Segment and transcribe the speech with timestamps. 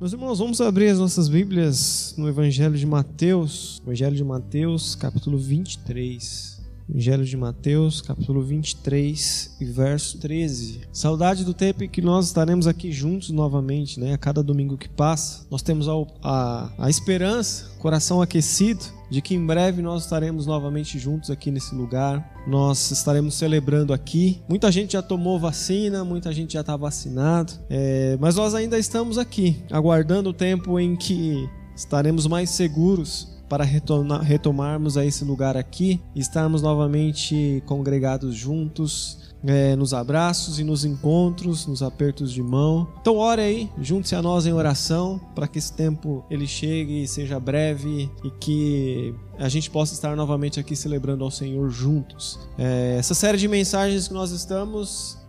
[0.00, 5.36] Meus irmãos, vamos abrir as nossas Bíblias no Evangelho de Mateus, Evangelho de Mateus, capítulo
[5.36, 6.59] 23.
[6.90, 10.80] Evangelho de Mateus, capítulo 23 e verso 13.
[10.92, 14.12] Saudade do tempo em que nós estaremos aqui juntos novamente, né?
[14.12, 19.36] A cada domingo que passa, nós temos a, a, a esperança, coração aquecido, de que
[19.36, 22.42] em breve nós estaremos novamente juntos aqui nesse lugar.
[22.46, 24.42] Nós estaremos celebrando aqui.
[24.48, 29.16] Muita gente já tomou vacina, muita gente já está vacinado, é, mas nós ainda estamos
[29.16, 35.56] aqui, aguardando o tempo em que estaremos mais seguros para retornar, retomarmos a esse lugar
[35.56, 42.86] aqui estarmos novamente congregados juntos, é, nos abraços e nos encontros, nos apertos de mão.
[43.00, 47.40] Então ore aí, junte-se a nós em oração para que esse tempo ele chegue seja
[47.40, 52.38] breve e que a gente possa estar novamente aqui celebrando ao Senhor juntos.
[52.56, 55.19] É, essa série de mensagens que nós estamos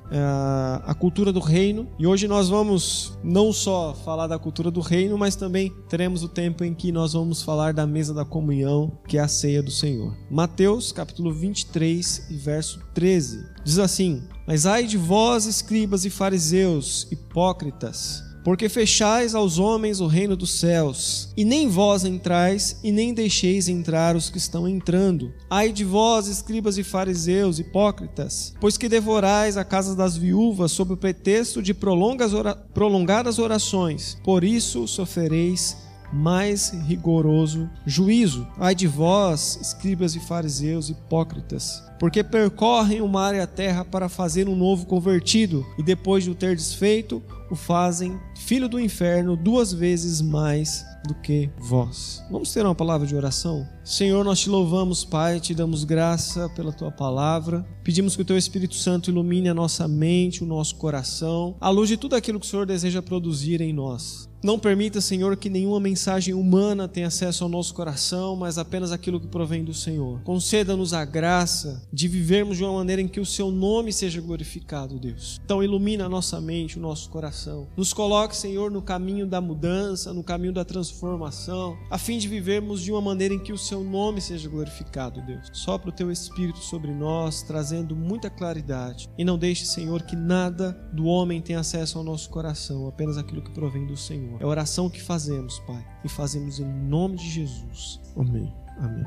[0.85, 1.87] a cultura do reino.
[1.97, 6.27] E hoje nós vamos não só falar da cultura do reino, mas também teremos o
[6.27, 9.71] tempo em que nós vamos falar da mesa da comunhão, que é a ceia do
[9.71, 10.15] Senhor.
[10.29, 13.45] Mateus, capítulo 23 e verso 13.
[13.63, 20.07] Diz assim: Mas ai de vós, escribas e fariseus, hipócritas, porque fechais aos homens o
[20.07, 25.33] reino dos céus, e nem vós entrais, e nem deixeis entrar os que estão entrando.
[25.49, 30.93] Ai de vós, escribas e fariseus, hipócritas, pois que devorais a casa das viúvas sob
[30.93, 35.77] o pretexto de prolongadas orações, por isso sofrereis
[36.13, 38.45] mais rigoroso juízo.
[38.57, 44.09] Ai de vós, escribas e fariseus hipócritas, porque percorrem o mar e a terra para
[44.09, 49.35] fazer um novo convertido, e depois de o ter desfeito, o fazem filho do inferno
[49.35, 52.23] duas vezes mais do que vós.
[52.29, 53.67] Vamos ter uma palavra de oração?
[53.83, 57.65] Senhor, nós te louvamos, Pai, te damos graça pela tua palavra.
[57.83, 61.89] Pedimos que o teu Espírito Santo ilumine a nossa mente, o nosso coração, à luz
[61.89, 64.29] de tudo aquilo que o Senhor deseja produzir em nós.
[64.43, 69.19] Não permita, Senhor, que nenhuma mensagem humana tenha acesso ao nosso coração, mas apenas aquilo
[69.19, 70.19] que provém do Senhor.
[70.23, 74.99] Conceda-nos a graça de vivermos de uma maneira em que o Seu nome seja glorificado,
[74.99, 75.39] Deus.
[75.45, 77.40] Então, ilumina a nossa mente, o nosso coração.
[77.75, 82.81] Nos coloque, Senhor, no caminho da mudança, no caminho da transformação, a fim de vivermos
[82.81, 85.49] de uma maneira em que o Seu nome seja glorificado, Deus.
[85.51, 89.09] Sopra o Teu Espírito sobre nós, trazendo muita claridade.
[89.17, 93.41] E não deixe, Senhor, que nada do homem tenha acesso ao nosso coração, apenas aquilo
[93.41, 94.11] que provém do Senhor.
[94.11, 94.41] Senhor.
[94.41, 97.99] É a oração que fazemos, Pai, e fazemos em nome de Jesus.
[98.15, 98.53] Amém.
[98.77, 99.05] Amém.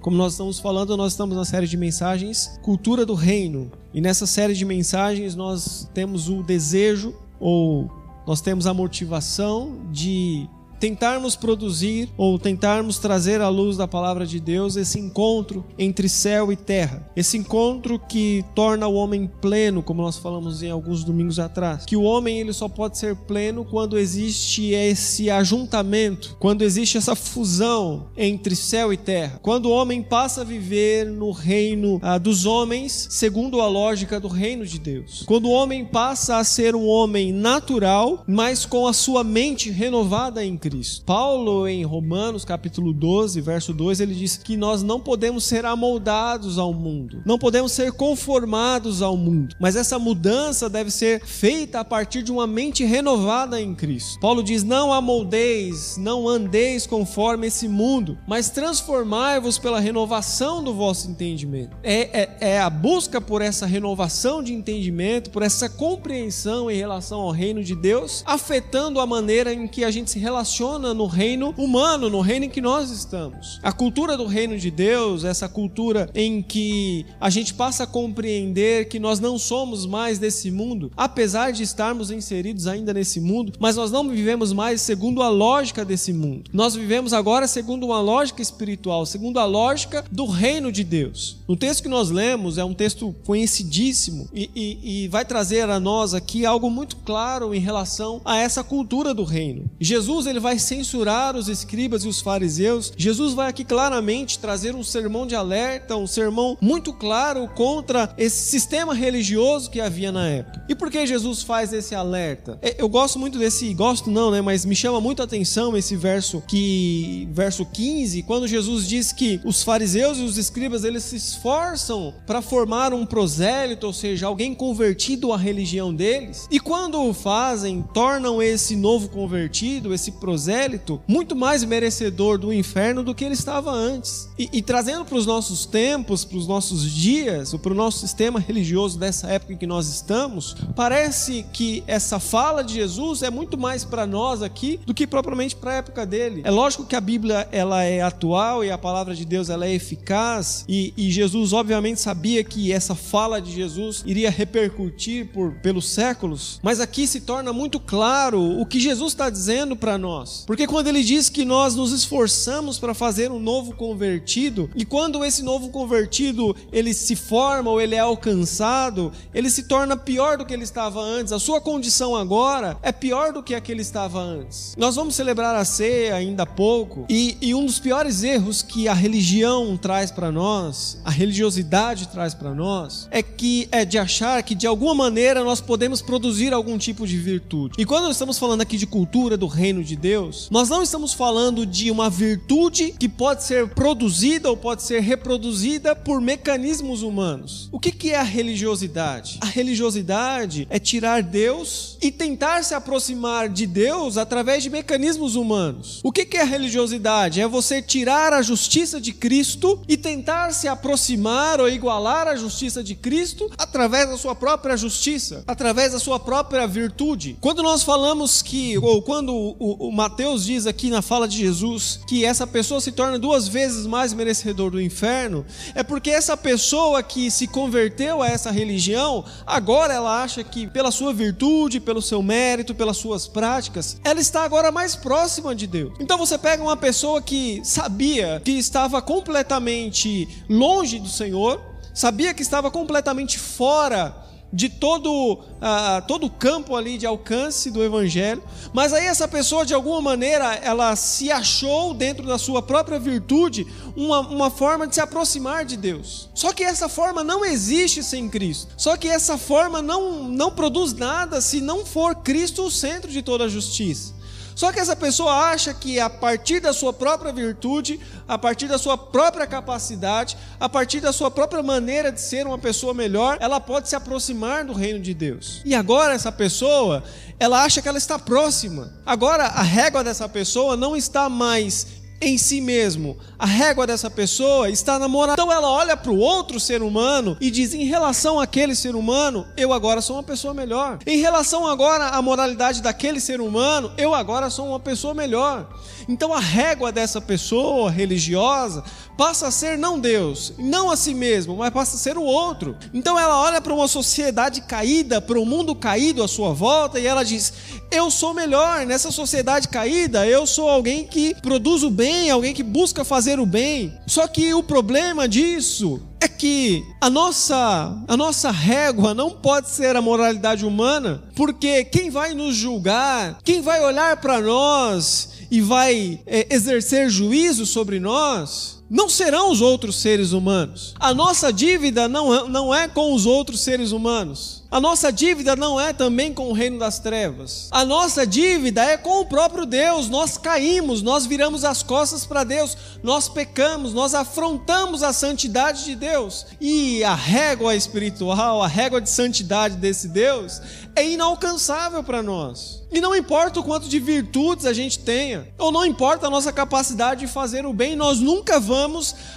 [0.00, 3.70] Como nós estamos falando, nós estamos na série de mensagens Cultura do Reino.
[3.94, 7.90] E nessa série de mensagens nós temos o desejo ou
[8.24, 10.48] nós temos a motivação de
[10.82, 16.50] tentarmos produzir ou tentarmos trazer à luz da palavra de Deus esse encontro entre céu
[16.50, 17.08] e terra.
[17.14, 21.84] Esse encontro que torna o homem pleno, como nós falamos em alguns domingos atrás.
[21.86, 27.14] Que o homem ele só pode ser pleno quando existe esse ajuntamento, quando existe essa
[27.14, 29.38] fusão entre céu e terra.
[29.40, 34.26] Quando o homem passa a viver no reino ah, dos homens, segundo a lógica do
[34.26, 35.22] reino de Deus.
[35.26, 40.44] Quando o homem passa a ser um homem natural, mas com a sua mente renovada
[40.44, 40.71] em Cristo.
[40.72, 41.04] Cristo.
[41.04, 46.58] Paulo, em Romanos, capítulo 12, verso 2, ele diz que nós não podemos ser amoldados
[46.58, 51.84] ao mundo, não podemos ser conformados ao mundo, mas essa mudança deve ser feita a
[51.84, 54.18] partir de uma mente renovada em Cristo.
[54.18, 61.10] Paulo diz: Não amoldeis, não andeis conforme esse mundo, mas transformai-vos pela renovação do vosso
[61.10, 61.76] entendimento.
[61.82, 67.20] É, é, é a busca por essa renovação de entendimento, por essa compreensão em relação
[67.20, 71.06] ao reino de Deus, afetando a maneira em que a gente se relaciona funciona no
[71.06, 73.58] reino humano, no reino em que nós estamos.
[73.64, 78.88] A cultura do reino de Deus, essa cultura em que a gente passa a compreender
[78.88, 83.74] que nós não somos mais desse mundo, apesar de estarmos inseridos ainda nesse mundo, mas
[83.74, 86.48] nós não vivemos mais segundo a lógica desse mundo.
[86.52, 91.38] Nós vivemos agora segundo uma lógica espiritual, segundo a lógica do reino de Deus.
[91.48, 95.80] O texto que nós lemos é um texto conhecidíssimo e, e, e vai trazer a
[95.80, 99.64] nós aqui algo muito claro em relação a essa cultura do reino.
[99.80, 102.92] Jesus ele vai vai censurar os escribas e os fariseus.
[102.94, 108.50] Jesus vai aqui claramente trazer um sermão de alerta, um sermão muito claro contra esse
[108.50, 110.62] sistema religioso que havia na época.
[110.68, 112.58] E por que Jesus faz esse alerta?
[112.60, 115.96] É, eu gosto muito desse, gosto não, né, mas me chama muito a atenção esse
[115.96, 121.16] verso que verso 15, quando Jesus diz que os fariseus e os escribas eles se
[121.16, 126.46] esforçam para formar um prosélito, ou seja, alguém convertido à religião deles.
[126.50, 132.50] E quando o fazem, tornam esse novo convertido, esse prosélito prosélito muito mais merecedor do
[132.50, 134.30] inferno do que ele estava antes.
[134.38, 137.98] E, e trazendo para os nossos tempos, para os nossos dias, ou para o nosso
[137.98, 143.28] sistema religioso dessa época em que nós estamos, parece que essa fala de Jesus é
[143.28, 146.40] muito mais para nós aqui do que propriamente para a época dele.
[146.44, 149.74] É lógico que a Bíblia ela é atual e a palavra de Deus ela é
[149.74, 155.90] eficaz e, e Jesus obviamente sabia que essa fala de Jesus iria repercutir por pelos
[155.90, 160.66] séculos, mas aqui se torna muito claro o que Jesus está dizendo para nós, porque
[160.66, 165.42] quando ele diz que nós nos esforçamos para fazer um novo convertido e quando esse
[165.42, 170.52] novo convertido ele se forma ou ele é alcançado, ele se torna pior do que
[170.52, 171.32] ele estava antes.
[171.32, 174.74] A sua condição agora é pior do que a que ele estava antes.
[174.76, 178.88] Nós vamos celebrar a ceia ainda há pouco e, e um dos piores erros que
[178.88, 184.42] a religião traz para nós, a religiosidade traz para nós, é que é de achar
[184.42, 187.74] que de alguma maneira nós podemos produzir algum tipo de virtude.
[187.78, 190.11] E quando nós estamos falando aqui de cultura do reino de Deus,
[190.50, 195.94] nós não estamos falando de uma virtude que pode ser produzida ou pode ser reproduzida
[195.94, 197.68] por mecanismos humanos.
[197.72, 199.38] O que, é a religiosidade?
[199.40, 206.00] A religiosidade é tirar Deus e tentar se aproximar de Deus através de mecanismos humanos.
[206.02, 207.40] O que, que é a religiosidade?
[207.40, 212.82] É você tirar a justiça de Cristo e tentar se aproximar ou igualar a justiça
[212.82, 217.36] de Cristo através da sua própria justiça, através da sua própria virtude.
[217.40, 222.00] Quando nós falamos que, ou quando o, o Mateus diz aqui na fala de Jesus
[222.08, 225.46] que essa pessoa se torna duas vezes mais merecedor do inferno,
[225.76, 230.90] é porque essa pessoa que se converteu a essa religião, agora ela acha que pela
[230.90, 235.92] sua virtude, pelo seu mérito, pelas suas práticas, ela está agora mais próxima de Deus.
[236.00, 241.62] Então você pega uma pessoa que sabia que estava completamente longe do Senhor,
[241.94, 247.82] sabia que estava completamente fora de todo, uh, todo o campo ali de alcance do
[247.82, 252.98] evangelho, mas aí essa pessoa de alguma maneira ela se achou dentro da sua própria
[252.98, 253.66] virtude
[253.96, 256.28] uma, uma forma de se aproximar de Deus.
[256.34, 258.74] Só que essa forma não existe sem Cristo.
[258.76, 263.22] Só que essa forma não, não produz nada se não for Cristo o centro de
[263.22, 264.14] toda a justiça.
[264.54, 268.78] Só que essa pessoa acha que a partir da sua própria virtude, a partir da
[268.78, 273.60] sua própria capacidade, a partir da sua própria maneira de ser uma pessoa melhor, ela
[273.60, 275.62] pode se aproximar do reino de Deus.
[275.64, 277.02] E agora essa pessoa,
[277.38, 278.92] ela acha que ela está próxima.
[279.04, 283.18] Agora a régua dessa pessoa não está mais em si mesmo.
[283.36, 285.34] A régua dessa pessoa está na moral.
[285.34, 289.44] Então ela olha para o outro ser humano e diz: em relação àquele ser humano,
[289.56, 291.00] eu agora sou uma pessoa melhor.
[291.04, 295.68] Em relação agora à moralidade daquele ser humano, eu agora sou uma pessoa melhor.
[296.08, 298.84] Então a régua dessa pessoa religiosa
[299.16, 302.76] passa a ser não Deus, não a si mesmo, mas passa a ser o outro.
[302.92, 307.06] Então ela olha para uma sociedade caída, para um mundo caído à sua volta e
[307.06, 307.52] ela diz:
[307.90, 312.62] Eu sou melhor nessa sociedade caída, eu sou alguém que produz o bem, alguém que
[312.62, 313.92] busca fazer o bem.
[314.06, 319.96] Só que o problema disso é que a nossa, a nossa régua não pode ser
[319.96, 326.20] a moralidade humana, porque quem vai nos julgar, quem vai olhar para nós e vai
[326.24, 330.92] é, exercer juízo sobre nós, não serão os outros seres humanos.
[331.00, 334.62] A nossa dívida não é, não é com os outros seres humanos.
[334.70, 337.68] A nossa dívida não é também com o reino das trevas.
[337.70, 340.10] A nossa dívida é com o próprio Deus.
[340.10, 345.94] Nós caímos, nós viramos as costas para Deus, nós pecamos, nós afrontamos a santidade de
[345.94, 346.46] Deus.
[346.60, 350.60] E a régua espiritual, a régua de santidade desse Deus
[350.94, 352.82] é inalcançável para nós.
[352.90, 356.52] E não importa o quanto de virtudes a gente tenha, ou não importa a nossa
[356.52, 358.81] capacidade de fazer o bem, nós nunca vamos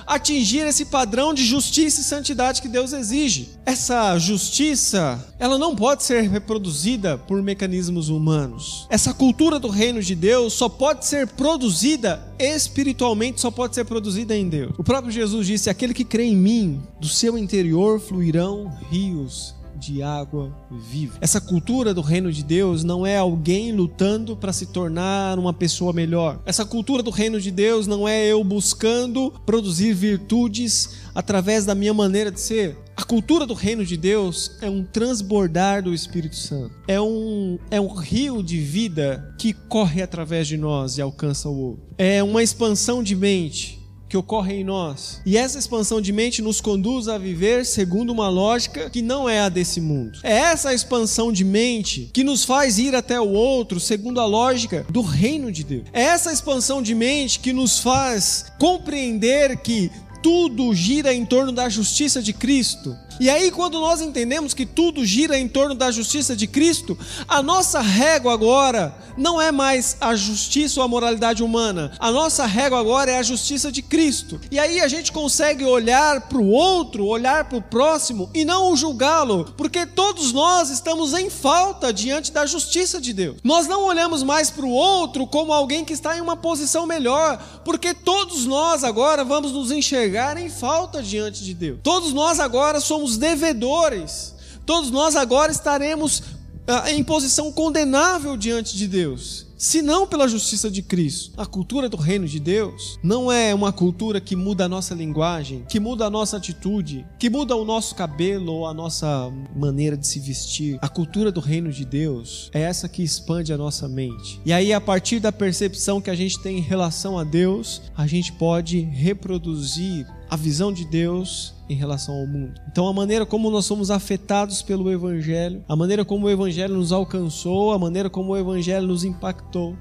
[0.05, 3.49] atingir esse padrão de justiça e santidade que Deus exige.
[3.65, 8.87] Essa justiça ela não pode ser reproduzida por mecanismos humanos.
[8.89, 14.35] Essa cultura do reino de Deus só pode ser produzida espiritualmente, só pode ser produzida
[14.35, 14.73] em Deus.
[14.77, 20.01] O próprio Jesus disse: Aquele que crê em mim, do seu interior fluirão rios de
[20.01, 21.17] água viva.
[21.21, 25.93] Essa cultura do reino de Deus não é alguém lutando para se tornar uma pessoa
[25.93, 26.41] melhor.
[26.45, 31.93] Essa cultura do reino de Deus não é eu buscando produzir virtudes através da minha
[31.93, 32.77] maneira de ser.
[32.97, 36.73] A cultura do reino de Deus é um transbordar do Espírito Santo.
[36.87, 41.57] É um, é um rio de vida que corre através de nós e alcança o
[41.57, 41.83] outro.
[41.97, 45.21] É uma expansão de mente que ocorre em nós.
[45.25, 49.39] E essa expansão de mente nos conduz a viver segundo uma lógica que não é
[49.41, 50.19] a desse mundo.
[50.23, 54.85] É essa expansão de mente que nos faz ir até o outro segundo a lógica
[54.89, 55.85] do reino de Deus.
[55.91, 59.91] É essa expansão de mente que nos faz compreender que
[60.25, 62.97] tudo gira em torno da justiça de Cristo.
[63.19, 67.43] E aí, quando nós entendemos que tudo gira em torno da justiça de Cristo, a
[67.43, 71.91] nossa régua agora não é mais a justiça ou a moralidade humana.
[71.99, 74.41] A nossa régua agora é a justiça de Cristo.
[74.51, 78.75] E aí a gente consegue olhar para o outro, olhar para o próximo e não
[78.75, 83.37] julgá-lo, porque todos nós estamos em falta diante da justiça de Deus.
[83.43, 87.37] Nós não olhamos mais para o outro como alguém que está em uma posição melhor,
[87.63, 91.79] porque todos nós agora vamos nos enxergar em falta diante de Deus.
[91.83, 94.33] Todos nós agora somos devedores.
[94.65, 96.23] Todos nós agora estaremos
[96.67, 101.31] ah, em posição condenável diante de Deus, se não pela justiça de Cristo.
[101.37, 105.65] A cultura do reino de Deus não é uma cultura que muda a nossa linguagem,
[105.69, 110.07] que muda a nossa atitude, que muda o nosso cabelo ou a nossa maneira de
[110.07, 110.77] se vestir.
[110.81, 114.39] A cultura do reino de Deus é essa que expande a nossa mente.
[114.45, 118.05] E aí, a partir da percepção que a gente tem em relação a Deus, a
[118.07, 122.59] gente pode reproduzir a visão de Deus em relação ao mundo.
[122.67, 126.91] Então, a maneira como nós somos afetados pelo Evangelho, a maneira como o Evangelho nos
[126.91, 129.75] alcançou, a maneira como o Evangelho nos impactou,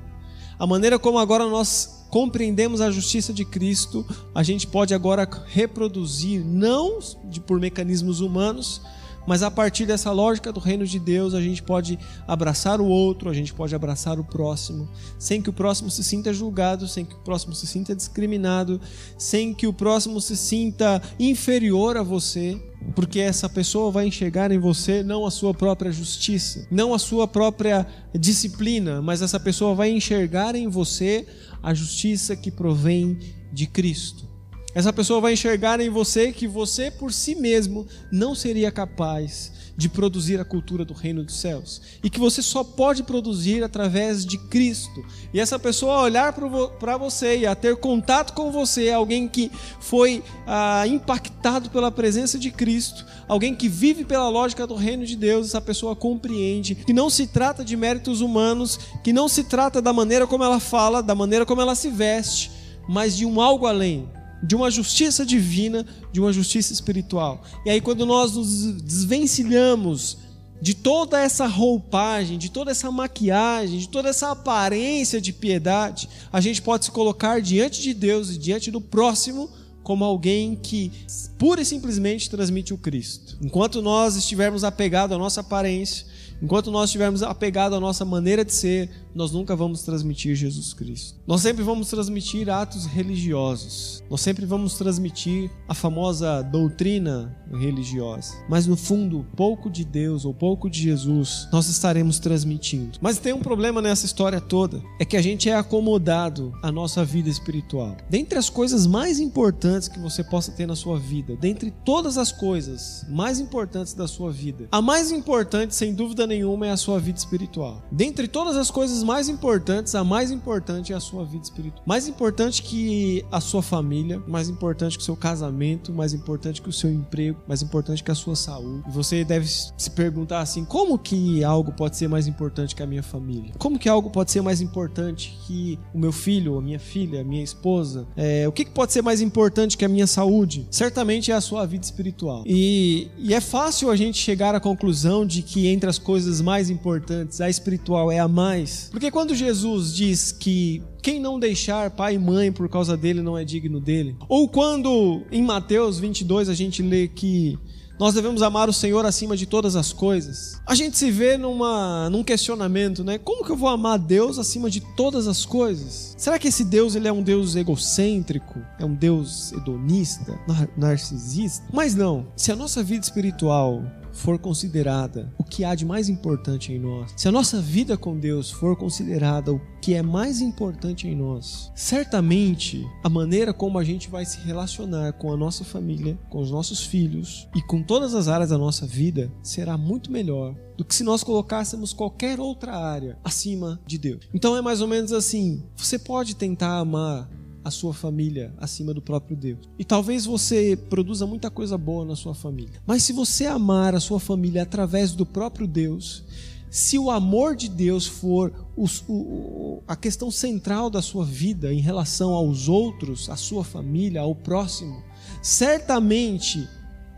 [0.58, 6.44] a maneira como agora nós compreendemos a justiça de Cristo, a gente pode agora reproduzir,
[6.44, 7.00] não
[7.46, 8.80] por mecanismos humanos,
[9.26, 13.30] mas a partir dessa lógica do reino de Deus, a gente pode abraçar o outro,
[13.30, 14.88] a gente pode abraçar o próximo,
[15.18, 18.80] sem que o próximo se sinta julgado, sem que o próximo se sinta discriminado,
[19.16, 22.60] sem que o próximo se sinta inferior a você,
[22.94, 27.26] porque essa pessoa vai enxergar em você não a sua própria justiça, não a sua
[27.26, 31.26] própria disciplina, mas essa pessoa vai enxergar em você
[31.62, 33.18] a justiça que provém
[33.52, 34.33] de Cristo.
[34.74, 39.88] Essa pessoa vai enxergar em você que você por si mesmo não seria capaz de
[39.88, 44.36] produzir a cultura do reino dos céus e que você só pode produzir através de
[44.36, 45.04] Cristo.
[45.32, 49.50] E essa pessoa olhar para você e a ter contato com você, alguém que
[49.80, 55.16] foi ah, impactado pela presença de Cristo, alguém que vive pela lógica do reino de
[55.16, 59.80] Deus, essa pessoa compreende que não se trata de méritos humanos, que não se trata
[59.80, 62.50] da maneira como ela fala, da maneira como ela se veste,
[62.88, 64.08] mas de um algo além
[64.46, 67.42] de uma justiça divina, de uma justiça espiritual.
[67.64, 70.18] E aí, quando nós nos desvencilhamos
[70.60, 76.40] de toda essa roupagem, de toda essa maquiagem, de toda essa aparência de piedade, a
[76.40, 79.50] gente pode se colocar diante de Deus e diante do próximo
[79.82, 80.90] como alguém que
[81.38, 83.36] pura e simplesmente transmite o Cristo.
[83.42, 86.06] Enquanto nós estivermos apegados à nossa aparência,
[86.42, 91.18] enquanto nós estivermos apegados à nossa maneira de ser, nós nunca vamos transmitir Jesus Cristo.
[91.26, 94.02] Nós sempre vamos transmitir atos religiosos.
[94.10, 98.34] Nós sempre vamos transmitir a famosa doutrina religiosa.
[98.48, 102.98] Mas no fundo, pouco de Deus ou pouco de Jesus nós estaremos transmitindo.
[103.00, 107.04] Mas tem um problema nessa história toda, é que a gente é acomodado à nossa
[107.04, 107.96] vida espiritual.
[108.10, 112.32] Dentre as coisas mais importantes que você possa ter na sua vida, dentre todas as
[112.32, 116.98] coisas mais importantes da sua vida, a mais importante, sem dúvida nenhuma, é a sua
[116.98, 117.82] vida espiritual.
[117.90, 121.82] Dentre todas as coisas mais importantes, a mais importante é a sua vida espiritual.
[121.86, 126.68] Mais importante que a sua família, mais importante que o seu casamento, mais importante que
[126.68, 128.84] o seu emprego, mais importante que a sua saúde.
[128.88, 132.86] E você deve se perguntar assim: como que algo pode ser mais importante que a
[132.86, 133.52] minha família?
[133.58, 137.24] Como que algo pode ser mais importante que o meu filho, a minha filha, a
[137.24, 138.06] minha esposa?
[138.16, 140.66] É, o que, que pode ser mais importante que a minha saúde?
[140.70, 142.42] Certamente é a sua vida espiritual.
[142.46, 146.70] E, e é fácil a gente chegar à conclusão de que entre as coisas mais
[146.70, 148.88] importantes, a espiritual é a mais.
[148.90, 153.36] Porque quando Jesus diz que quem não deixar pai e mãe por causa dele não
[153.36, 157.58] é digno dele, ou quando em Mateus 22 a gente lê que
[157.98, 160.60] nós devemos amar o Senhor acima de todas as coisas.
[160.66, 163.18] A gente se vê numa, num questionamento, né?
[163.18, 166.14] Como que eu vou amar Deus acima de todas as coisas?
[166.18, 168.60] Será que esse Deus ele é um Deus egocêntrico?
[168.80, 170.38] É um Deus hedonista?
[170.76, 171.64] Narcisista?
[171.72, 172.26] Mas não.
[172.36, 173.82] Se a nossa vida espiritual
[174.14, 178.18] for considerada o que há de mais importante em nós, se a nossa vida com
[178.18, 183.84] Deus for considerada o que é mais importante em nós, certamente a maneira como a
[183.84, 188.14] gente vai se relacionar com a nossa família, com os nossos filhos e com todas
[188.14, 192.76] as áreas da nossa vida será muito melhor do que se nós colocássemos qualquer outra
[192.76, 194.28] área acima de Deus.
[194.32, 197.28] Então é mais ou menos assim: você pode tentar amar
[197.64, 199.68] a sua família acima do próprio Deus.
[199.78, 202.82] E talvez você produza muita coisa boa na sua família.
[202.86, 206.24] Mas se você amar a sua família através do próprio Deus,
[206.70, 211.80] se o amor de Deus for o, o, a questão central da sua vida em
[211.80, 215.02] relação aos outros, à sua família, ao próximo,
[215.40, 216.68] certamente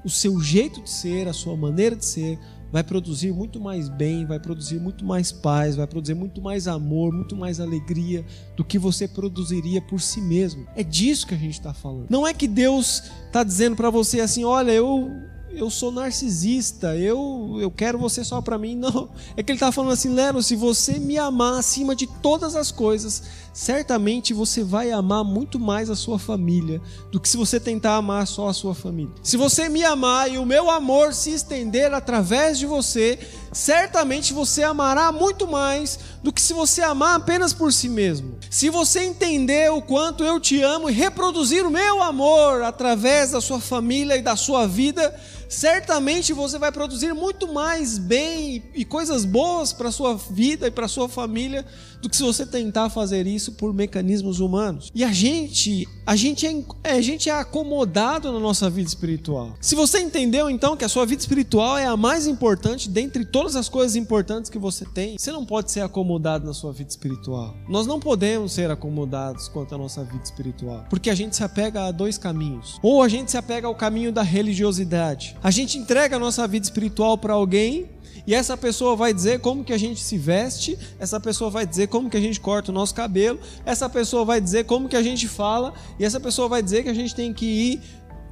[0.05, 2.39] o seu jeito de ser, a sua maneira de ser,
[2.73, 7.13] vai produzir muito mais bem, vai produzir muito mais paz, vai produzir muito mais amor,
[7.13, 8.25] muito mais alegria
[8.57, 10.67] do que você produziria por si mesmo.
[10.75, 12.07] É disso que a gente está falando.
[12.11, 15.11] Não é que Deus está dizendo para você assim: olha, eu
[15.57, 18.77] eu sou narcisista, eu, eu quero você só para mim.
[18.77, 19.09] Não.
[19.37, 22.71] É que ele está falando assim, Lero, se você me amar acima de todas as
[22.71, 23.23] coisas,
[23.57, 26.79] certamente você vai amar muito mais a sua família
[27.11, 29.15] do que se você tentar amar só a sua família.
[29.23, 33.19] Se você me amar e o meu amor se estender através de você,
[33.51, 38.37] certamente você amará muito mais do que se você amar apenas por si mesmo.
[38.51, 43.41] Se você entender o quanto eu te amo e reproduzir o meu amor através da
[43.41, 49.25] sua família e da sua vida, certamente você vai produzir muito mais bem e coisas
[49.25, 51.65] boas para sua vida e para sua família
[52.07, 54.93] do que se você tentar fazer isso por mecanismos humanos.
[54.95, 56.47] E a gente, a gente
[56.85, 59.55] é, a gente é acomodado na nossa vida espiritual.
[59.61, 63.57] Se você entendeu então que a sua vida espiritual é a mais importante dentre todas
[63.57, 67.57] as coisas importantes que você tem, você não pode ser acomodado na sua vida espiritual.
[67.69, 71.87] Nós não podemos ser acomodados quanto à nossa vida espiritual, porque a gente se apega
[71.87, 72.79] a dois caminhos.
[72.83, 75.37] Ou a gente se apega ao caminho da religiosidade.
[75.43, 77.96] A gente entrega a nossa vida espiritual para alguém
[78.27, 81.89] e essa pessoa vai dizer como que a gente se veste, essa pessoa vai dizer
[81.89, 85.03] como que a gente corta o nosso cabelo, essa pessoa vai dizer como que a
[85.03, 87.81] gente fala, e essa pessoa vai dizer que a gente tem que ir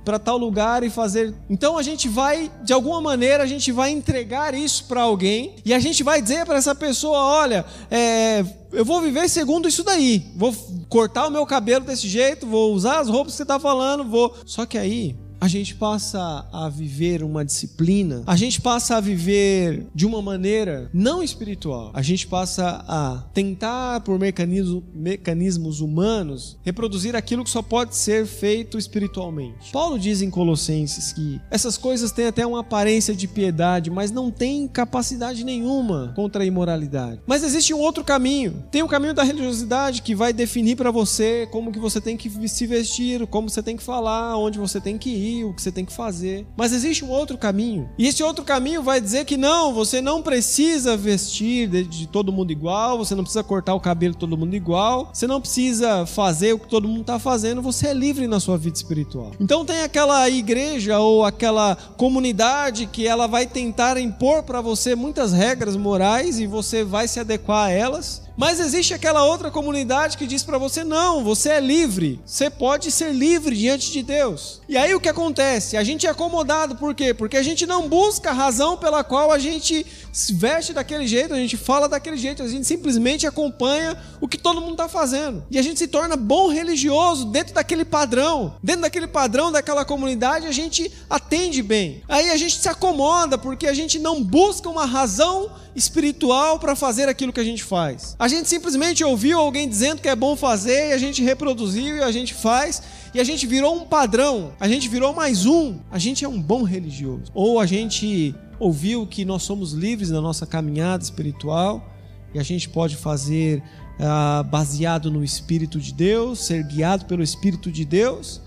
[0.04, 1.34] para tal lugar e fazer.
[1.48, 5.72] Então a gente vai, de alguma maneira, a gente vai entregar isso para alguém e
[5.72, 10.26] a gente vai dizer para essa pessoa: olha, é, eu vou viver segundo isso daí,
[10.36, 10.54] vou
[10.88, 14.34] cortar o meu cabelo desse jeito, vou usar as roupas que você está falando, vou.
[14.44, 19.86] Só que aí a gente passa a viver uma disciplina, a gente passa a viver
[19.94, 21.90] de uma maneira não espiritual.
[21.92, 28.26] A gente passa a tentar, por mecanismo, mecanismos humanos, reproduzir aquilo que só pode ser
[28.26, 29.70] feito espiritualmente.
[29.72, 34.30] Paulo diz em Colossenses que essas coisas têm até uma aparência de piedade, mas não
[34.30, 37.20] têm capacidade nenhuma contra a imoralidade.
[37.26, 38.64] Mas existe um outro caminho.
[38.70, 42.30] Tem o caminho da religiosidade que vai definir para você como que você tem que
[42.48, 45.72] se vestir, como você tem que falar, onde você tem que ir o que você
[45.72, 46.46] tem que fazer.
[46.56, 47.88] Mas existe um outro caminho.
[47.98, 52.32] E esse outro caminho vai dizer que não, você não precisa vestir de, de todo
[52.32, 56.06] mundo igual, você não precisa cortar o cabelo de todo mundo igual, você não precisa
[56.06, 59.32] fazer o que todo mundo está fazendo, você é livre na sua vida espiritual.
[59.40, 65.32] Então tem aquela igreja ou aquela comunidade que ela vai tentar impor para você muitas
[65.32, 68.23] regras morais e você vai se adequar a elas.
[68.36, 72.90] Mas existe aquela outra comunidade que diz para você: não, você é livre, você pode
[72.90, 74.60] ser livre diante de Deus.
[74.68, 75.76] E aí o que acontece?
[75.76, 77.14] A gente é acomodado, por quê?
[77.14, 81.34] Porque a gente não busca a razão pela qual a gente se veste daquele jeito,
[81.34, 85.44] a gente fala daquele jeito, a gente simplesmente acompanha o que todo mundo está fazendo.
[85.50, 90.46] E a gente se torna bom religioso dentro daquele padrão, dentro daquele padrão daquela comunidade,
[90.46, 92.02] a gente atende bem.
[92.08, 97.08] Aí a gente se acomoda porque a gente não busca uma razão espiritual para fazer
[97.08, 98.14] aquilo que a gente faz.
[98.18, 102.02] A gente simplesmente ouviu alguém dizendo que é bom fazer e a gente reproduziu e
[102.02, 102.82] a gente faz
[103.14, 105.78] e a gente virou um padrão, a gente virou mais um.
[105.90, 107.30] A gente é um bom religioso.
[107.32, 111.90] Ou a gente ouviu que nós somos livres na nossa caminhada espiritual
[112.34, 113.62] e a gente pode fazer
[113.98, 118.40] uh, baseado no Espírito de Deus, ser guiado pelo Espírito de Deus.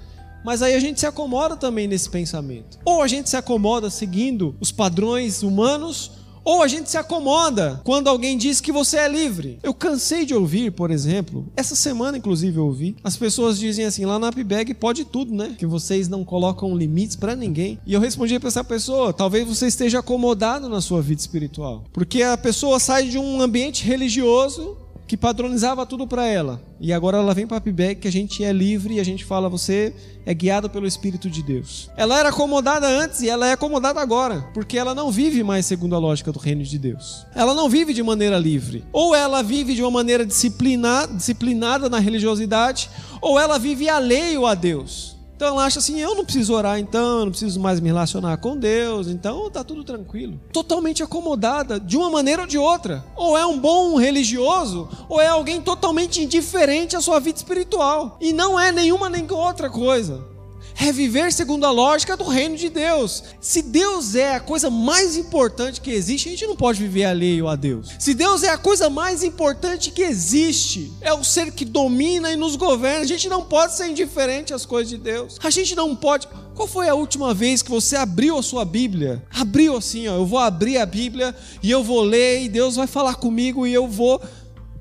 [0.44, 2.78] Mas aí a gente se acomoda também nesse pensamento.
[2.86, 6.12] Ou a gente se acomoda seguindo os padrões humanos,
[6.48, 9.60] ou a gente se acomoda quando alguém diz que você é livre.
[9.62, 14.06] Eu cansei de ouvir, por exemplo, essa semana inclusive eu ouvi, as pessoas dizem assim,
[14.06, 15.56] lá na Upbag pode tudo, né?
[15.58, 17.78] Que vocês não colocam limites para ninguém.
[17.86, 21.84] E eu respondi para essa pessoa, talvez você esteja acomodado na sua vida espiritual.
[21.92, 26.62] Porque a pessoa sai de um ambiente religioso que padronizava tudo para ela.
[26.80, 29.24] E agora ela vem para a Pibeg que a gente é livre e a gente
[29.24, 29.93] fala, você
[30.26, 31.89] é guiado pelo Espírito de Deus.
[31.96, 35.96] Ela era acomodada antes e ela é acomodada agora, porque ela não vive mais segundo
[35.96, 37.26] a lógica do reino de Deus.
[37.34, 38.84] Ela não vive de maneira livre.
[38.91, 42.89] Ou ela vive de uma maneira disciplinada, disciplinada na religiosidade,
[43.22, 45.17] ou ela vive alheio a Deus.
[45.38, 48.38] Então ela acha assim: eu não preciso orar, então, eu não preciso mais me relacionar
[48.38, 50.41] com Deus, então tá tudo tranquilo.
[50.52, 53.06] Totalmente acomodada, de uma maneira ou de outra.
[53.15, 58.17] Ou é um bom religioso, ou é alguém totalmente indiferente à sua vida espiritual.
[58.19, 60.37] E não é nenhuma nem outra coisa
[60.80, 63.24] é viver segundo a lógica do reino de Deus.
[63.42, 67.48] Se Deus é a coisa mais importante que existe, a gente não pode viver alheio
[67.48, 67.90] a Deus.
[68.00, 72.36] Se Deus é a coisa mais importante que existe, é o ser que domina e
[72.36, 75.40] nos governa, a gente não pode ser indiferente às coisas de Deus.
[75.44, 76.28] A gente não pode.
[76.54, 79.24] Qual foi a última vez que você abriu a sua Bíblia?
[79.32, 82.88] Abriu assim, ó, eu vou abrir a Bíblia e eu vou ler e Deus vai
[82.88, 84.22] falar comigo e eu vou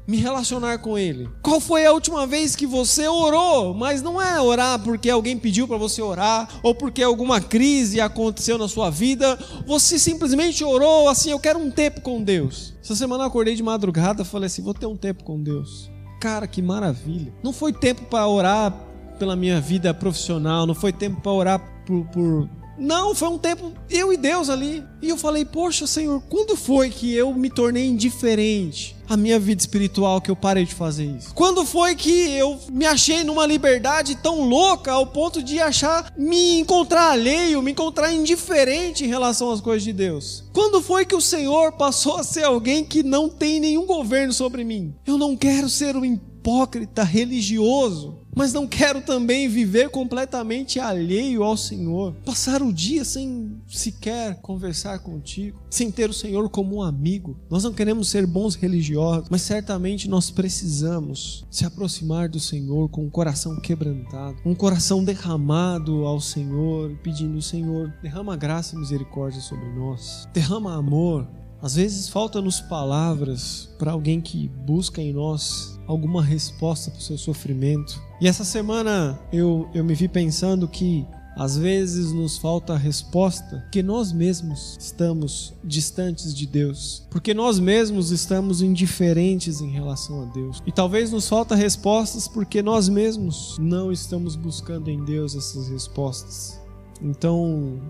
[0.06, 1.28] me relacionar com Ele?
[1.42, 3.74] Qual foi a última vez que você orou?
[3.74, 8.56] Mas não é orar porque alguém pediu para você orar, ou porque alguma crise aconteceu
[8.56, 9.38] na sua vida.
[9.66, 12.74] Você simplesmente orou assim: eu quero um tempo com Deus.
[12.82, 15.90] Essa semana eu acordei de madrugada e falei assim: vou ter um tempo com Deus.
[16.20, 17.32] Cara, que maravilha.
[17.42, 18.72] Não foi tempo para orar
[19.18, 23.72] pela minha vida profissional, não foi tempo para orar por, por não, foi um tempo
[23.88, 24.84] eu e Deus ali.
[25.00, 29.60] E eu falei, poxa, Senhor, quando foi que eu me tornei indiferente à minha vida
[29.60, 31.32] espiritual que eu parei de fazer isso?
[31.34, 36.58] Quando foi que eu me achei numa liberdade tão louca ao ponto de achar, me
[36.58, 40.44] encontrar alheio, me encontrar indiferente em relação às coisas de Deus?
[40.52, 44.64] Quando foi que o Senhor passou a ser alguém que não tem nenhum governo sobre
[44.64, 44.94] mim?
[45.06, 46.04] Eu não quero ser um
[46.46, 53.58] hipócrita religioso mas não quero também viver completamente alheio ao Senhor, passar o dia sem
[53.66, 57.34] sequer conversar contigo, sem ter o Senhor como um amigo.
[57.48, 63.06] Nós não queremos ser bons religiosos, mas certamente nós precisamos se aproximar do Senhor com
[63.06, 69.70] um coração quebrantado, um coração derramado ao Senhor, pedindo: Senhor, derrama graça e misericórdia sobre
[69.70, 71.26] nós, derrama amor,
[71.60, 77.16] às vezes falta-nos palavras para alguém que busca em nós alguma resposta para o seu
[77.18, 78.00] sofrimento.
[78.20, 83.68] E essa semana eu, eu me vi pensando que às vezes nos falta a resposta
[83.70, 90.24] que nós mesmos estamos distantes de Deus, porque nós mesmos estamos indiferentes em relação a
[90.32, 90.62] Deus.
[90.66, 96.58] E talvez nos falta respostas porque nós mesmos não estamos buscando em Deus essas respostas.
[97.02, 97.82] Então,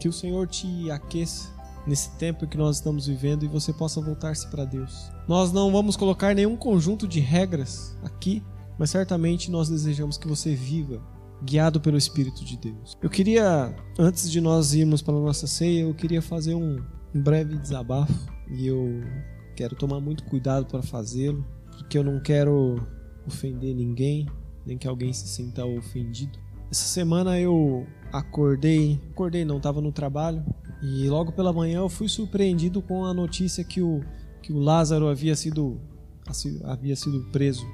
[0.00, 1.57] que o Senhor te aqueça
[1.88, 5.10] nesse tempo que nós estamos vivendo e você possa voltar-se para Deus.
[5.26, 8.42] Nós não vamos colocar nenhum conjunto de regras aqui,
[8.78, 11.02] mas certamente nós desejamos que você viva
[11.42, 12.96] guiado pelo Espírito de Deus.
[13.00, 17.56] Eu queria, antes de nós irmos para a nossa ceia, eu queria fazer um, breve
[17.56, 19.02] desabafo e eu
[19.56, 22.86] quero tomar muito cuidado para fazê-lo, porque eu não quero
[23.26, 24.26] ofender ninguém,
[24.66, 26.38] nem que alguém se sinta ofendido.
[26.70, 30.44] Essa semana eu acordei, acordei não, estava no trabalho
[30.82, 34.00] e logo pela manhã eu fui surpreendido com a notícia que o,
[34.40, 35.80] que o Lázaro havia sido,
[36.64, 37.66] havia sido preso.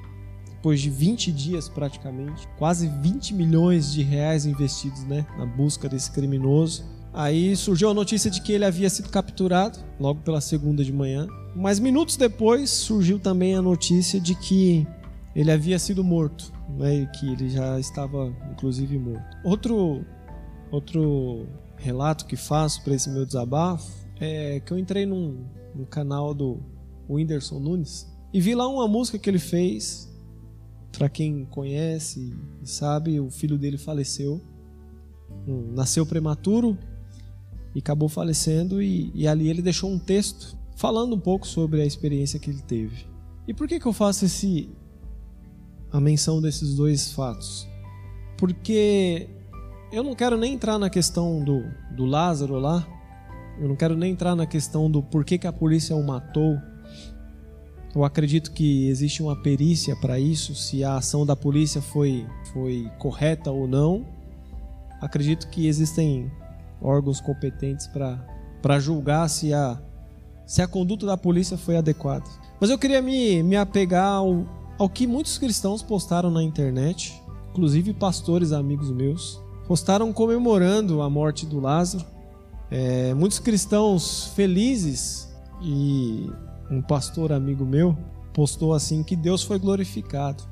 [0.48, 6.10] Depois de 20 dias praticamente, quase 20 milhões de reais investidos né, na busca desse
[6.10, 6.84] criminoso.
[7.12, 11.28] Aí surgiu a notícia de que ele havia sido capturado, logo pela segunda de manhã.
[11.54, 14.86] Mas minutos depois surgiu também a notícia de que
[15.36, 19.36] ele havia sido morto, né, que ele já estava inclusive morto.
[19.44, 20.04] Outro,
[20.70, 21.46] outro
[21.84, 25.44] relato que faço para esse meu desabafo é que eu entrei num,
[25.74, 26.58] num canal do
[27.08, 30.10] Whindersson Nunes e vi lá uma música que ele fez.
[30.92, 34.40] Para quem conhece e sabe, o filho dele faleceu,
[35.46, 36.78] nasceu prematuro
[37.74, 41.84] e acabou falecendo e, e ali ele deixou um texto falando um pouco sobre a
[41.84, 43.06] experiência que ele teve.
[43.46, 44.70] E por que que eu faço esse
[45.92, 47.68] a menção desses dois fatos?
[48.38, 49.28] Porque
[49.94, 52.84] eu não quero nem entrar na questão do, do Lázaro lá.
[53.60, 56.58] Eu não quero nem entrar na questão do porquê que a polícia o matou.
[57.94, 62.90] Eu acredito que existe uma perícia para isso, se a ação da polícia foi, foi
[62.98, 64.04] correta ou não.
[65.00, 66.28] Acredito que existem
[66.82, 69.80] órgãos competentes para julgar se a,
[70.44, 72.24] se a conduta da polícia foi adequada.
[72.60, 74.44] Mas eu queria me, me apegar ao,
[74.76, 77.14] ao que muitos cristãos postaram na internet,
[77.50, 82.04] inclusive pastores amigos meus, postaram comemorando a morte do Lázaro.
[82.70, 86.30] É, muitos cristãos felizes e
[86.70, 87.96] um pastor amigo meu
[88.32, 90.42] postou assim que Deus foi glorificado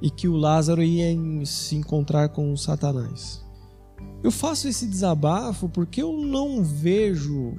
[0.00, 1.06] e que o Lázaro ia
[1.46, 3.44] se encontrar com Satanás.
[4.22, 7.54] Eu faço esse desabafo porque eu não vejo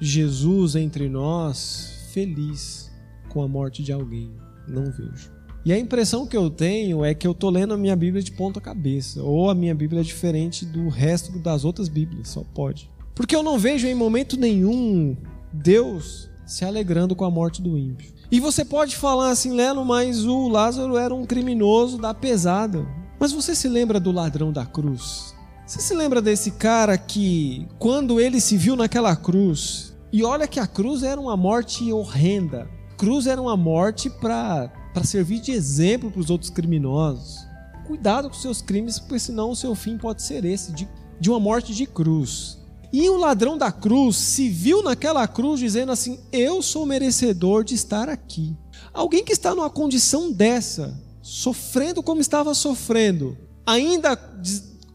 [0.00, 2.90] Jesus entre nós feliz
[3.28, 4.34] com a morte de alguém.
[4.66, 5.39] Não vejo.
[5.64, 8.32] E a impressão que eu tenho é que eu tô lendo a minha Bíblia de
[8.32, 12.90] ponta cabeça, ou a minha Bíblia é diferente do resto das outras Bíblias, só pode.
[13.14, 15.14] Porque eu não vejo em momento nenhum
[15.52, 18.10] Deus se alegrando com a morte do ímpio.
[18.32, 22.86] E você pode falar assim, Lelo, mas o Lázaro era um criminoso da pesada.
[23.18, 25.34] Mas você se lembra do ladrão da cruz?
[25.66, 30.58] Você se lembra desse cara que, quando ele se viu naquela cruz, e olha que
[30.58, 32.68] a cruz era uma morte horrenda.
[32.96, 37.46] cruz era uma morte para para servir de exemplo para os outros criminosos.
[37.86, 41.40] Cuidado com seus crimes, porque senão o seu fim pode ser esse, de, de uma
[41.40, 42.58] morte de cruz.
[42.92, 47.74] E o ladrão da cruz se viu naquela cruz dizendo assim: Eu sou merecedor de
[47.74, 48.56] estar aqui.
[48.92, 54.16] Alguém que está numa condição dessa, sofrendo como estava sofrendo, ainda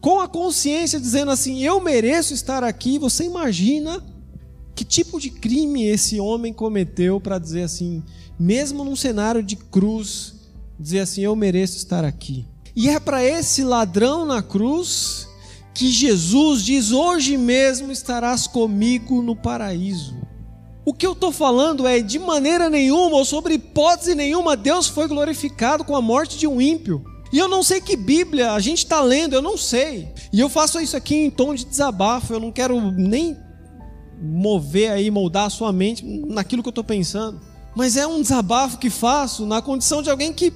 [0.00, 4.02] com a consciência dizendo assim: Eu mereço estar aqui, você imagina
[4.74, 8.02] Que tipo de crime esse homem cometeu para dizer assim,
[8.38, 10.34] mesmo num cenário de cruz,
[10.78, 12.46] dizer assim: eu mereço estar aqui?
[12.74, 15.26] E é para esse ladrão na cruz
[15.74, 20.16] que Jesus diz: hoje mesmo estarás comigo no paraíso.
[20.84, 25.08] O que eu estou falando é, de maneira nenhuma, ou sobre hipótese nenhuma, Deus foi
[25.08, 27.04] glorificado com a morte de um ímpio.
[27.32, 30.08] E eu não sei que Bíblia a gente está lendo, eu não sei.
[30.32, 33.36] E eu faço isso aqui em tom de desabafo, eu não quero nem
[34.22, 37.40] mover aí, moldar a sua mente naquilo que eu estou pensando.
[37.76, 40.52] Mas é um desabafo que faço na condição de alguém que,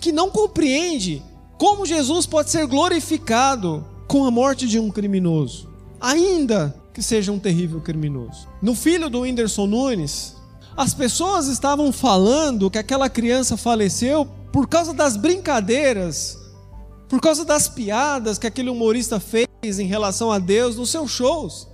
[0.00, 1.22] que não compreende
[1.58, 5.68] como Jesus pode ser glorificado com a morte de um criminoso,
[6.00, 8.46] ainda que seja um terrível criminoso.
[8.60, 10.36] No filho do Whindersson Nunes,
[10.76, 16.38] as pessoas estavam falando que aquela criança faleceu por causa das brincadeiras,
[17.08, 19.46] por causa das piadas que aquele humorista fez
[19.78, 21.67] em relação a Deus nos seus shows.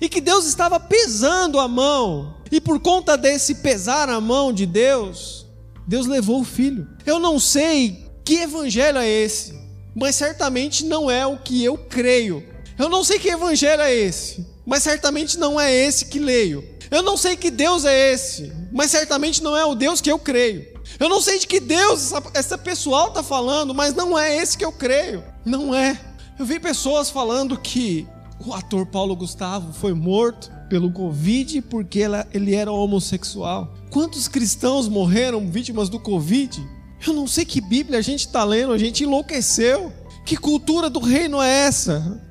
[0.00, 4.66] E que Deus estava pesando a mão, e por conta desse pesar a mão de
[4.66, 5.46] Deus,
[5.86, 6.86] Deus levou o filho.
[7.04, 9.54] Eu não sei que evangelho é esse,
[9.94, 12.44] mas certamente não é o que eu creio.
[12.78, 16.62] Eu não sei que evangelho é esse, mas certamente não é esse que leio.
[16.90, 20.18] Eu não sei que Deus é esse, mas certamente não é o Deus que eu
[20.18, 20.76] creio.
[21.00, 24.56] Eu não sei de que Deus essa, essa pessoal está falando, mas não é esse
[24.56, 25.24] que eu creio.
[25.44, 25.98] Não é.
[26.38, 28.06] Eu vi pessoas falando que
[28.44, 33.74] o ator Paulo Gustavo foi morto pelo Covid porque ela, ele era homossexual.
[33.90, 38.72] Quantos cristãos morreram vítimas do Covid eu não sei que Bíblia a gente está lendo,
[38.72, 39.92] a gente enlouqueceu.
[40.24, 42.22] Que cultura do reino é essa?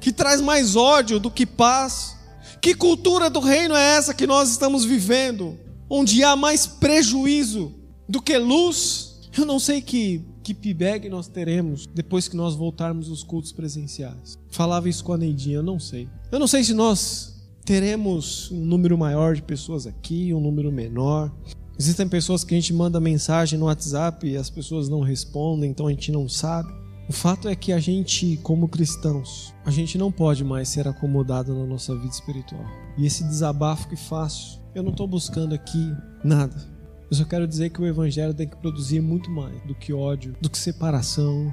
[0.00, 2.16] Que traz mais ódio do que paz?
[2.60, 5.58] Que cultura do reino é essa que nós estamos vivendo?
[5.88, 7.74] Onde há mais prejuízo
[8.08, 9.20] do que luz?
[9.36, 14.38] Eu não sei que, que pibeg nós teremos depois que nós voltarmos os cultos presenciais.
[14.50, 16.08] Falava isso com a Neidinha, eu não sei.
[16.30, 21.32] Eu não sei se nós teremos um número maior de pessoas aqui, um número menor.
[21.78, 25.86] Existem pessoas que a gente manda mensagem no WhatsApp e as pessoas não respondem, então
[25.86, 26.72] a gente não sabe.
[27.08, 31.52] O fato é que a gente, como cristãos, a gente não pode mais ser acomodado
[31.52, 32.64] na nossa vida espiritual.
[32.96, 36.69] E esse desabafo que faço, eu não estou buscando aqui nada.
[37.10, 40.36] Eu só quero dizer que o evangelho tem que produzir muito mais do que ódio,
[40.40, 41.52] do que separação,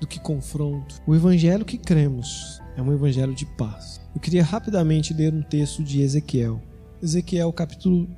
[0.00, 1.00] do que confronto.
[1.06, 4.00] O evangelho que cremos é um evangelho de paz.
[4.14, 6.60] Eu queria rapidamente ler um texto de Ezequiel.
[7.00, 8.08] Ezequiel capítulo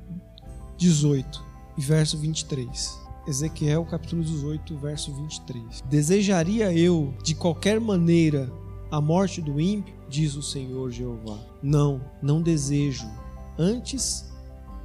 [0.77, 1.49] 18
[1.79, 2.99] verso 23.
[3.27, 5.83] Ezequiel capítulo 18, verso 23.
[5.89, 8.51] Desejaria eu de qualquer maneira
[8.91, 11.37] a morte do ímpio, diz o Senhor Jeová.
[11.61, 13.07] Não, não desejo.
[13.57, 14.29] Antes,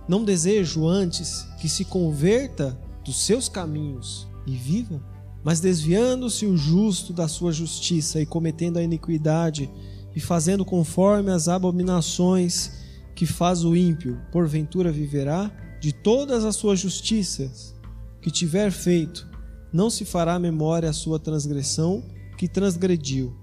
[0.09, 5.03] não desejo antes que se converta dos seus caminhos e viva.
[5.43, 9.71] Mas desviando-se o justo da sua justiça e cometendo a iniquidade
[10.14, 12.73] e fazendo conforme as abominações
[13.14, 15.51] que faz o ímpio, porventura viverá?
[15.85, 17.75] de todas as suas justiças
[18.23, 19.29] que tiver feito,
[19.71, 22.03] não se fará memória a sua transgressão
[22.38, 23.37] que transgrediu,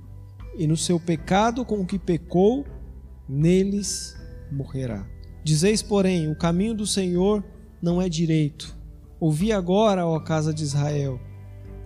[0.58, 2.65] e no seu pecado com que pecou,
[3.30, 4.15] neles
[4.52, 5.08] morrerá.
[5.43, 7.43] Dizeis, porém, o caminho do Senhor
[7.82, 8.75] não é direito.
[9.19, 11.19] Ouvi agora, ó casa de Israel,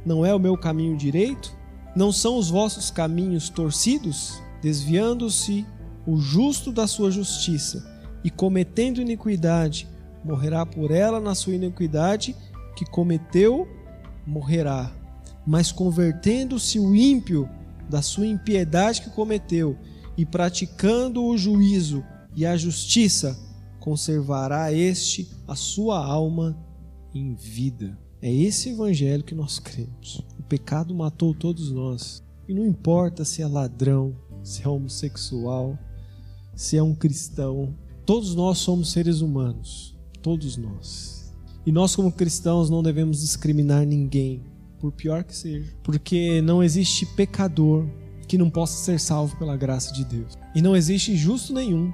[0.06, 1.56] não é o meu caminho direito?
[1.96, 4.42] Não são os vossos caminhos torcidos?
[4.62, 5.66] Desviando-se
[6.06, 7.84] o justo da sua justiça
[8.24, 9.88] e cometendo iniquidade,
[10.24, 12.36] morrerá por ela na sua iniquidade
[12.76, 13.68] que cometeu,
[14.26, 14.92] morrerá.
[15.46, 17.50] Mas convertendo-se o ímpio
[17.90, 19.78] da sua impiedade que cometeu
[20.18, 22.04] e praticando o juízo
[22.36, 23.38] e a justiça,
[23.86, 26.58] conservará este a sua alma
[27.14, 27.98] em vida.
[28.22, 30.22] É esse evangelho que nós cremos.
[30.38, 32.22] O pecado matou todos nós.
[32.50, 35.80] E não importa se é ladrão, se é homossexual,
[36.54, 37.74] se é um cristão,
[38.06, 39.96] todos nós somos seres humanos
[40.26, 41.32] todos nós.
[41.68, 44.42] E nós, como cristãos, não devemos discriminar ninguém,
[44.80, 47.86] por pior que seja, porque não existe pecador
[48.28, 51.94] que não possa ser salvo pela graça de Deus, e não existe justo nenhum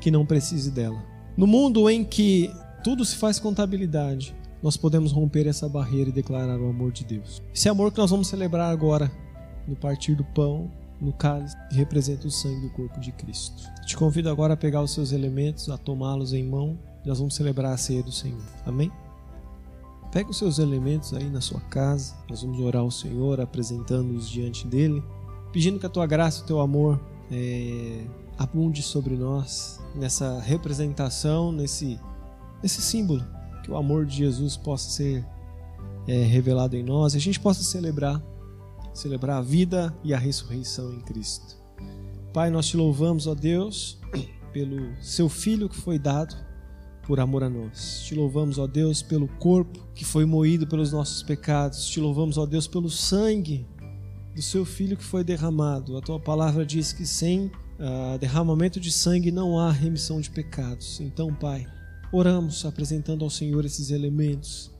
[0.00, 1.13] que não precise dela.
[1.36, 2.50] No mundo em que
[2.82, 7.42] tudo se faz contabilidade, nós podemos romper essa barreira e declarar o amor de Deus.
[7.54, 9.10] Esse amor que nós vamos celebrar agora,
[9.66, 10.70] no partir do pão,
[11.00, 13.64] no cálice, que representa o sangue do corpo de Cristo.
[13.84, 17.72] Te convido agora a pegar os seus elementos, a tomá-los em mão nós vamos celebrar
[17.72, 18.40] a ceia do Senhor.
[18.64, 18.90] Amém?
[20.10, 22.14] Pega os seus elementos aí na sua casa.
[22.28, 25.02] Nós vamos orar ao Senhor, apresentando-os diante dele,
[25.52, 28.06] pedindo que a tua graça e o teu amor é,
[28.38, 31.98] abunde sobre nós nessa representação, nesse,
[32.62, 33.24] nesse símbolo,
[33.62, 35.24] que o amor de Jesus possa ser
[36.06, 38.22] é, revelado em nós e a gente possa celebrar,
[38.92, 41.56] celebrar a vida e a ressurreição em Cristo.
[42.32, 43.98] Pai, nós te louvamos, ó Deus
[44.54, 46.36] pelo seu filho que foi dado
[47.02, 48.04] por amor a nós.
[48.06, 51.88] Te louvamos, ó Deus, pelo corpo que foi moído pelos nossos pecados.
[51.88, 53.66] Te louvamos, ó Deus, pelo sangue
[54.32, 55.98] do seu filho que foi derramado.
[55.98, 61.00] A tua palavra diz que sem uh, derramamento de sangue não há remissão de pecados.
[61.00, 61.66] Então, Pai,
[62.12, 64.70] oramos apresentando ao Senhor esses elementos,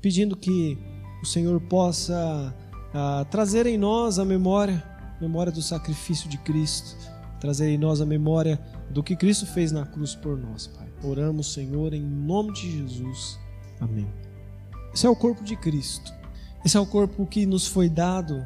[0.00, 0.78] pedindo que
[1.22, 2.54] o Senhor possa
[2.90, 4.82] uh, trazer em nós a memória,
[5.20, 6.96] memória do sacrifício de Cristo,
[7.40, 10.88] trazer em nós a memória do que Cristo fez na cruz por nós, Pai.
[11.02, 13.38] Oramos, Senhor, em nome de Jesus.
[13.80, 14.06] Amém.
[14.94, 16.12] Esse é o corpo de Cristo.
[16.64, 18.42] Esse é o corpo que nos foi dado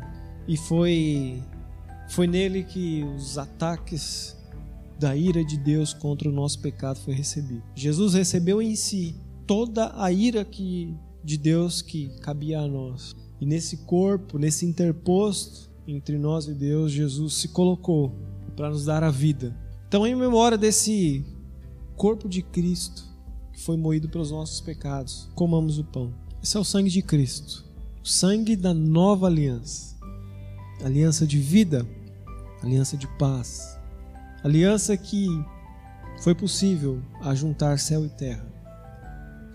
[0.48, 1.42] e foi
[2.08, 4.36] foi nele que os ataques
[4.98, 7.62] da ira de Deus contra o nosso pecado foi recebido.
[7.74, 9.14] Jesus recebeu em si
[9.46, 13.14] toda a ira que de Deus que cabia a nós.
[13.40, 18.12] E nesse corpo, nesse interposto entre nós e Deus, Jesus se colocou
[18.56, 19.56] para nos dar a vida.
[19.86, 21.24] Então, em memória desse
[21.96, 23.06] corpo de Cristo
[23.52, 26.12] que foi moído pelos nossos pecados, comamos o pão.
[26.42, 27.64] Esse é o sangue de Cristo,
[28.02, 29.98] o sangue da nova aliança
[30.84, 31.86] aliança de vida,
[32.62, 33.78] aliança de paz,
[34.42, 35.28] aliança que
[36.22, 38.46] foi possível ajuntar céu e terra,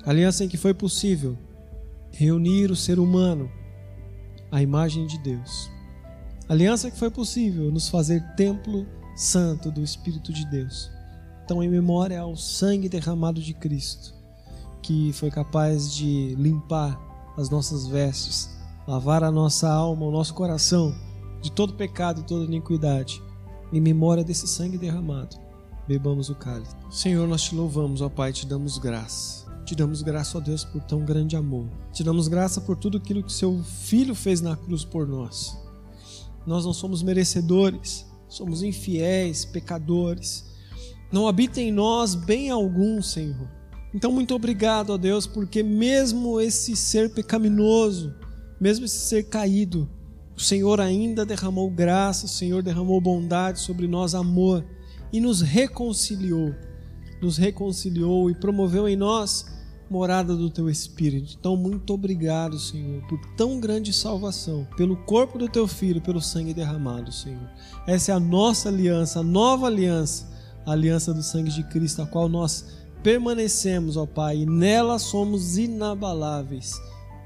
[0.05, 1.37] aliança em que foi possível
[2.11, 3.49] reunir o ser humano
[4.51, 5.69] à imagem de Deus,
[6.47, 10.91] aliança que foi possível nos fazer templo santo do Espírito de Deus.
[11.43, 14.13] Então, em memória ao sangue derramado de Cristo,
[14.81, 16.99] que foi capaz de limpar
[17.37, 18.49] as nossas vestes,
[18.87, 20.95] lavar a nossa alma, o nosso coração
[21.43, 23.21] de todo pecado e toda iniquidade,
[23.71, 25.35] em memória desse sangue derramado.
[25.85, 26.73] Bebamos o cálice.
[26.89, 29.43] Senhor, nós te louvamos, ó Pai, te damos graça.
[29.65, 31.67] Te damos graça, ó Deus, por tão grande amor.
[31.91, 35.57] Te damos graça por tudo aquilo que seu filho fez na cruz por nós.
[36.47, 40.45] Nós não somos merecedores, somos infiéis, pecadores.
[41.11, 43.49] Não habita em nós bem algum, Senhor.
[43.93, 48.15] Então, muito obrigado, ó Deus, porque mesmo esse ser pecaminoso,
[48.61, 49.89] mesmo esse ser caído,
[50.35, 54.65] o Senhor ainda derramou graça, o Senhor derramou bondade sobre nós, amor,
[55.11, 56.53] e nos reconciliou.
[57.21, 59.45] Nos reconciliou e promoveu em nós
[59.89, 61.35] morada do teu Espírito.
[61.39, 66.53] Então, muito obrigado, Senhor, por tão grande salvação, pelo corpo do teu filho, pelo sangue
[66.53, 67.47] derramado, Senhor.
[67.87, 70.33] Essa é a nossa aliança, a nova aliança,
[70.65, 72.65] a aliança do sangue de Cristo, a qual nós
[73.03, 76.73] permanecemos, ó Pai, e nela somos inabaláveis.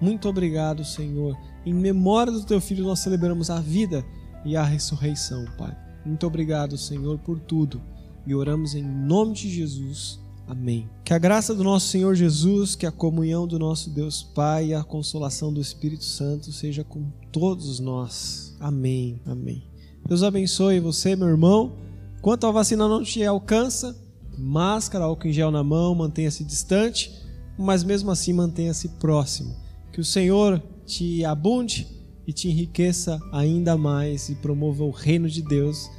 [0.02, 4.06] Muito obrigado, Senhor em memória do teu filho, nós celebramos a vida
[4.46, 5.76] e a ressurreição, Pai.
[6.06, 7.82] Muito obrigado, Senhor, por tudo.
[8.26, 10.20] E oramos em nome de Jesus.
[10.48, 10.90] Amém.
[11.04, 14.74] Que a graça do nosso Senhor Jesus, que a comunhão do nosso Deus Pai e
[14.74, 18.56] a consolação do Espírito Santo seja com todos nós.
[18.60, 19.20] Amém.
[19.26, 19.64] Amém.
[20.08, 21.74] Deus abençoe você, meu irmão.
[22.22, 23.94] Quanto a vacina não te alcança,
[24.38, 27.12] máscara, álcool em gel na mão, mantenha-se distante,
[27.58, 29.54] mas mesmo assim mantenha-se próximo.
[29.92, 31.86] Que o Senhor te abunde
[32.26, 35.90] e te enriqueça ainda mais e promova o reino de Deus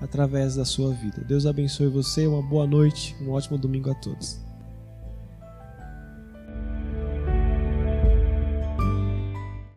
[0.00, 1.24] através da sua vida.
[1.26, 4.43] Deus abençoe você, uma boa noite, um ótimo domingo a todos.